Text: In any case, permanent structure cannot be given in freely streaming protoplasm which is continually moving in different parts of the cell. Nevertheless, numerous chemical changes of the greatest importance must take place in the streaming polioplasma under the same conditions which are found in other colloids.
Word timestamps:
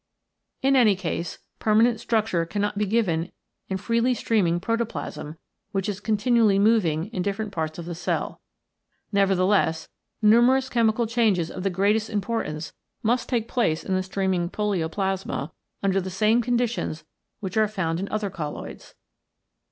In 0.63 0.75
any 0.75 0.95
case, 0.95 1.37
permanent 1.59 1.99
structure 1.99 2.43
cannot 2.43 2.75
be 2.75 2.87
given 2.87 3.31
in 3.69 3.77
freely 3.77 4.15
streaming 4.15 4.59
protoplasm 4.59 5.37
which 5.73 5.87
is 5.87 5.99
continually 5.99 6.57
moving 6.57 7.05
in 7.13 7.21
different 7.21 7.51
parts 7.51 7.77
of 7.77 7.85
the 7.85 7.93
cell. 7.93 8.41
Nevertheless, 9.11 9.89
numerous 10.19 10.69
chemical 10.69 11.05
changes 11.05 11.51
of 11.51 11.61
the 11.61 11.69
greatest 11.69 12.09
importance 12.09 12.73
must 13.03 13.29
take 13.29 13.47
place 13.47 13.83
in 13.83 13.93
the 13.93 14.01
streaming 14.01 14.49
polioplasma 14.49 15.51
under 15.83 16.01
the 16.01 16.09
same 16.09 16.41
conditions 16.41 17.05
which 17.39 17.55
are 17.55 17.67
found 17.67 17.99
in 17.99 18.09
other 18.09 18.31
colloids. 18.31 18.95